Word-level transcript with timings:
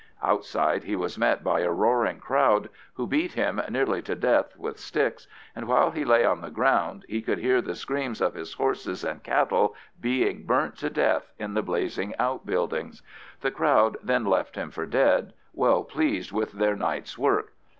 Outside 0.23 0.85
he 0.85 0.95
was 0.95 1.15
met 1.19 1.43
by 1.43 1.59
a 1.59 1.69
roaring 1.69 2.19
crowd, 2.19 2.69
who 2.95 3.05
beat 3.05 3.33
him 3.33 3.61
nearly 3.69 4.01
to 4.01 4.15
death 4.15 4.57
with 4.57 4.79
sticks, 4.79 5.27
and 5.55 5.67
while 5.67 5.91
he 5.91 6.03
lay 6.03 6.25
on 6.25 6.41
the 6.41 6.49
ground 6.49 7.05
he 7.07 7.21
could 7.21 7.37
hear 7.37 7.61
the 7.61 7.75
screams 7.75 8.19
of 8.19 8.33
his 8.33 8.53
horses 8.55 9.03
and 9.03 9.21
cattle 9.21 9.75
being 10.01 10.47
burnt 10.47 10.75
to 10.77 10.89
death 10.89 11.31
in 11.37 11.53
the 11.53 11.61
blazing 11.61 12.15
outbuildings. 12.17 13.03
The 13.41 13.51
crowd 13.51 13.95
then 14.01 14.25
left 14.25 14.55
him 14.55 14.71
for 14.71 14.87
dead, 14.87 15.33
well 15.53 15.83
pleased 15.83 16.31
with 16.31 16.53
their 16.53 16.75
night's 16.75 17.15
work. 17.19 17.53